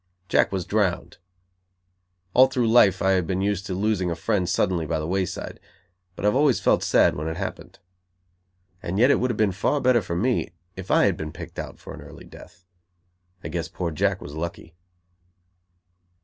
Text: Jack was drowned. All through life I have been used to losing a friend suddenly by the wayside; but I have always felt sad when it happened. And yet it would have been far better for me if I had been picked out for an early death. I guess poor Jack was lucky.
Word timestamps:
Jack 0.27 0.51
was 0.51 0.65
drowned. 0.65 1.19
All 2.33 2.47
through 2.47 2.67
life 2.71 3.03
I 3.03 3.11
have 3.11 3.27
been 3.27 3.41
used 3.41 3.67
to 3.67 3.75
losing 3.75 4.09
a 4.09 4.15
friend 4.15 4.49
suddenly 4.49 4.87
by 4.87 4.97
the 4.97 5.05
wayside; 5.05 5.59
but 6.15 6.25
I 6.25 6.27
have 6.27 6.35
always 6.35 6.59
felt 6.59 6.81
sad 6.81 7.15
when 7.15 7.27
it 7.27 7.37
happened. 7.37 7.77
And 8.81 8.97
yet 8.97 9.11
it 9.11 9.19
would 9.19 9.29
have 9.29 9.37
been 9.37 9.51
far 9.51 9.79
better 9.79 10.01
for 10.01 10.15
me 10.15 10.53
if 10.75 10.89
I 10.89 11.03
had 11.05 11.17
been 11.17 11.31
picked 11.31 11.59
out 11.59 11.77
for 11.77 11.93
an 11.93 12.01
early 12.01 12.25
death. 12.25 12.65
I 13.43 13.49
guess 13.49 13.67
poor 13.67 13.91
Jack 13.91 14.21
was 14.23 14.33
lucky. 14.33 14.73